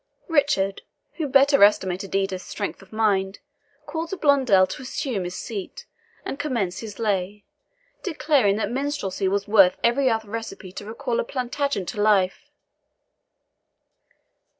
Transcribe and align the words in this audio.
Richard, 0.29 0.81
who 1.17 1.27
better 1.27 1.63
estimated 1.63 2.15
Edith's 2.15 2.47
strength 2.47 2.81
of 2.81 2.91
mind, 2.91 3.37
called 3.85 4.09
to 4.09 4.17
Blondel 4.17 4.65
to 4.65 4.81
assume 4.81 5.25
his 5.25 5.35
seat 5.35 5.85
and 6.25 6.39
commence 6.39 6.79
his 6.79 6.97
lay, 6.97 7.45
declaring 8.01 8.55
that 8.55 8.71
minstrelsy 8.71 9.27
was 9.27 9.47
worth 9.47 9.77
every 9.83 10.09
other 10.09 10.27
recipe 10.31 10.71
to 10.71 10.85
recall 10.87 11.19
a 11.19 11.23
Plantagenet 11.23 11.87
to 11.89 12.01
life. 12.01 12.49